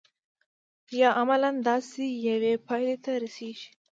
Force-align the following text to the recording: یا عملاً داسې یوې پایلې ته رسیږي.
یا 0.99 1.09
عملاً 1.21 1.51
داسې 1.69 2.03
یوې 2.27 2.53
پایلې 2.67 2.95
ته 3.03 3.11
رسیږي. 3.23 3.69